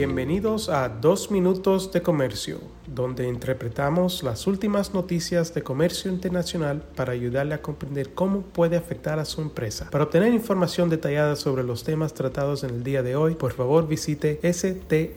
[0.00, 7.12] Bienvenidos a Dos Minutos de Comercio, donde interpretamos las últimas noticias de comercio internacional para
[7.12, 9.90] ayudarle a comprender cómo puede afectar a su empresa.
[9.90, 13.86] Para obtener información detallada sobre los temas tratados en el día de hoy, por favor
[13.86, 15.10] visite strtrade.com.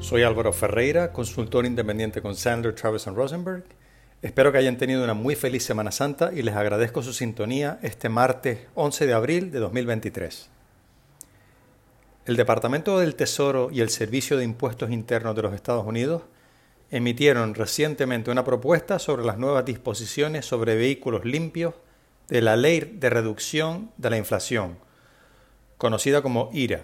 [0.00, 3.64] Soy Álvaro Ferreira, consultor independiente con Sandler, Travis Rosenberg.
[4.22, 8.08] Espero que hayan tenido una muy feliz Semana Santa y les agradezco su sintonía este
[8.08, 10.48] martes 11 de abril de 2023.
[12.26, 16.22] El Departamento del Tesoro y el Servicio de Impuestos Internos de los Estados Unidos
[16.90, 21.74] emitieron recientemente una propuesta sobre las nuevas disposiciones sobre vehículos limpios
[22.28, 24.76] de la Ley de Reducción de la Inflación,
[25.78, 26.82] conocida como IRA,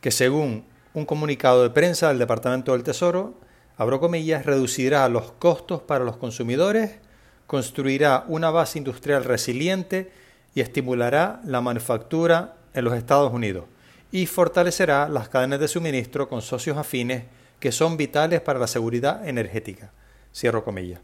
[0.00, 3.34] que según un comunicado de prensa del Departamento del Tesoro,
[3.76, 7.00] abro comillas, reducirá los costos para los consumidores,
[7.46, 10.10] construirá una base industrial resiliente
[10.54, 13.66] y estimulará la manufactura en los Estados Unidos
[14.12, 17.24] y fortalecerá las cadenas de suministro con socios afines
[17.58, 19.90] que son vitales para la seguridad energética.
[20.34, 21.00] Cierro comillas.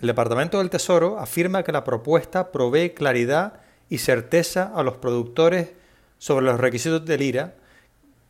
[0.00, 5.72] El Departamento del Tesoro afirma que la propuesta provee claridad y certeza a los productores
[6.18, 7.54] sobre los requisitos del IRA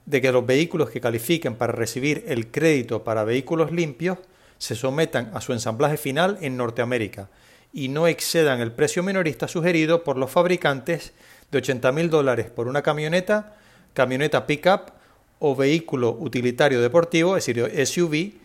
[0.07, 4.19] de que los vehículos que califiquen para recibir el crédito para vehículos limpios
[4.59, 7.29] se sometan a su ensamblaje final en Norteamérica
[7.73, 11.13] y no excedan el precio minorista sugerido por los fabricantes
[11.51, 13.57] de 80 mil dólares por una camioneta,
[13.93, 14.93] camioneta pickup
[15.39, 18.39] o vehículo utilitario deportivo, es decir, SUV,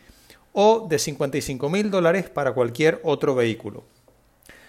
[0.53, 3.83] o de 55 mil dólares para cualquier otro vehículo.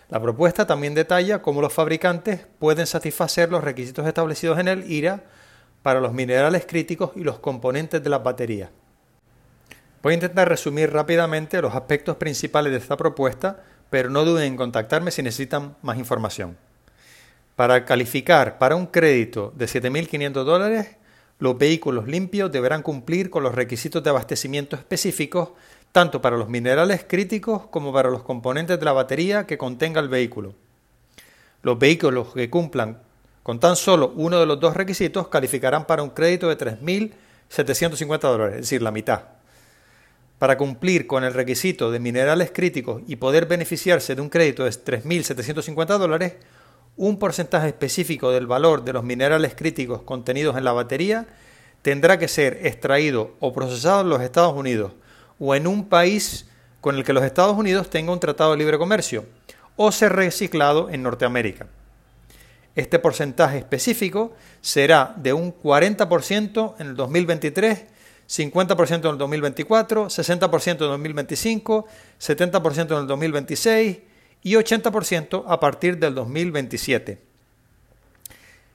[0.09, 5.23] La propuesta también detalla cómo los fabricantes pueden satisfacer los requisitos establecidos en el IRA
[5.83, 8.71] para los minerales críticos y los componentes de las baterías.
[10.03, 14.57] Voy a intentar resumir rápidamente los aspectos principales de esta propuesta, pero no duden en
[14.57, 16.57] contactarme si necesitan más información.
[17.57, 20.89] Para calificar para un crédito de 7.500 dólares,
[21.39, 25.51] los vehículos limpios deberán cumplir con los requisitos de abastecimiento específicos
[25.91, 30.09] tanto para los minerales críticos como para los componentes de la batería que contenga el
[30.09, 30.53] vehículo.
[31.63, 33.01] Los vehículos que cumplan
[33.43, 38.57] con tan solo uno de los dos requisitos calificarán para un crédito de 3.750 dólares,
[38.57, 39.23] es decir, la mitad.
[40.39, 44.71] Para cumplir con el requisito de minerales críticos y poder beneficiarse de un crédito de
[44.71, 46.35] 3.750 dólares,
[46.97, 51.27] un porcentaje específico del valor de los minerales críticos contenidos en la batería
[51.83, 54.93] tendrá que ser extraído o procesado en los Estados Unidos
[55.39, 56.47] o en un país
[56.81, 59.27] con el que los Estados Unidos tenga un tratado de libre comercio
[59.77, 61.67] o ser reciclado en Norteamérica.
[62.75, 67.85] Este porcentaje específico será de un 40% en el 2023,
[68.29, 71.87] 50% en el 2024, 60% en el 2025,
[72.19, 73.99] 70% en el 2026
[74.47, 77.19] y 80% a partir del 2027.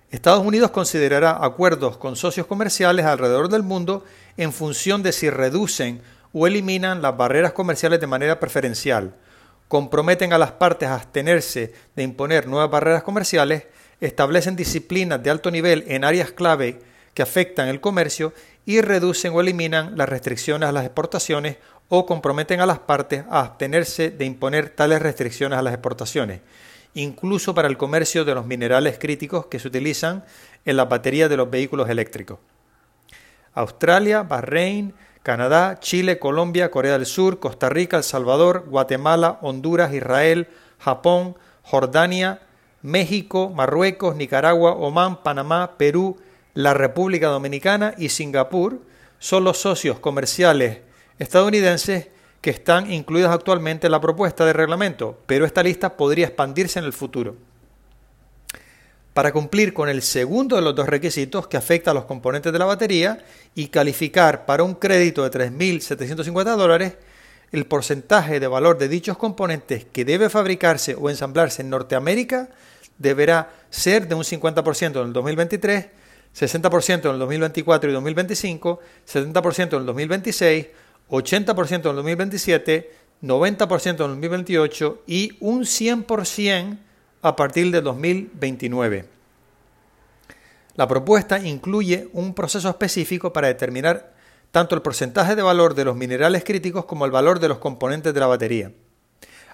[0.10, 4.04] Estados Unidos considerará acuerdos con socios comerciales alrededor del mundo
[4.36, 6.02] en función de si reducen
[6.34, 9.16] o eliminan las barreras comerciales de manera preferencial,
[9.70, 13.64] comprometen a las partes a abstenerse de imponer nuevas barreras comerciales,
[14.02, 16.82] establecen disciplinas de alto nivel en áreas clave
[17.14, 18.34] que afectan el comercio
[18.66, 21.58] y reducen o eliminan las restricciones a las exportaciones
[21.90, 26.42] o comprometen a las partes a abstenerse de imponer tales restricciones a las exportaciones,
[26.94, 30.24] incluso para el comercio de los minerales críticos que se utilizan
[30.64, 32.40] en la batería de los vehículos eléctricos.
[33.54, 34.94] Australia, Bahrein,
[35.24, 40.48] Canadá, Chile, Colombia, Corea del Sur, Costa Rica, El Salvador, Guatemala, Honduras, Israel,
[40.80, 42.42] Japón, Jordania,
[42.82, 46.18] México, Marruecos, Nicaragua, Omán, Panamá, Perú,
[46.54, 48.82] la República Dominicana y Singapur
[49.20, 50.80] son los socios comerciales
[51.20, 52.08] estadounidenses
[52.42, 56.86] que están incluidas actualmente en la propuesta de reglamento, pero esta lista podría expandirse en
[56.86, 57.36] el futuro.
[59.14, 62.60] Para cumplir con el segundo de los dos requisitos que afecta a los componentes de
[62.60, 63.24] la batería
[63.54, 66.96] y calificar para un crédito de 3.750 dólares,
[67.52, 72.50] el porcentaje de valor de dichos componentes que debe fabricarse o ensamblarse en Norteamérica
[72.98, 75.88] deberá ser de un 50% en el 2023,
[76.36, 80.68] 60% en el 2024 y 2025, 70% en el 2026,
[81.10, 82.92] 80% en el 2027,
[83.22, 86.78] 90% en el 2028 y un 100%
[87.22, 89.06] a partir del 2029.
[90.76, 94.14] La propuesta incluye un proceso específico para determinar
[94.52, 98.14] tanto el porcentaje de valor de los minerales críticos como el valor de los componentes
[98.14, 98.72] de la batería.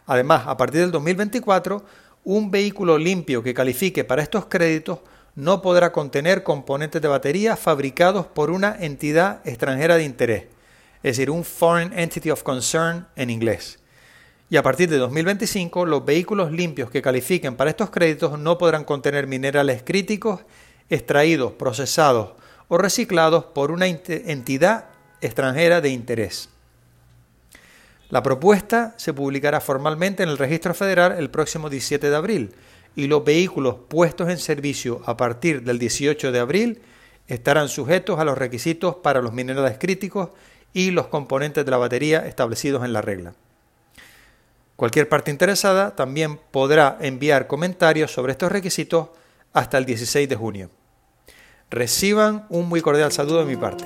[0.06, 1.84] Además, a partir del 2024,
[2.24, 5.00] un vehículo limpio que califique para estos créditos
[5.38, 10.46] no podrá contener componentes de batería fabricados por una entidad extranjera de interés,
[11.04, 13.78] es decir, un Foreign Entity of Concern en inglés,
[14.50, 18.84] Y a partir de 2025, los vehículos limpios que califiquen para estos créditos no podrán
[18.84, 20.42] contener minerales críticos
[20.90, 22.32] extraídos, procesados
[22.68, 24.86] o reciclados por una entidad
[25.22, 26.50] extranjera de interés.
[28.10, 32.56] La propuesta se publicará formalmente en el Registro Federal el próximo 17 de abril
[32.98, 36.82] y los vehículos puestos en servicio a partir del 18 de abril
[37.28, 40.32] estarán sujetos a los requisitos para los minerales críticos
[40.74, 43.36] y los componentes de la batería establecidos en la regla.
[44.76, 49.10] Cualquier parte interesada también podrá enviar comentarios sobre estos requisitos
[49.54, 50.72] hasta el 16 de junio.
[51.70, 53.86] Reciban un muy cordial saludo de mi parte.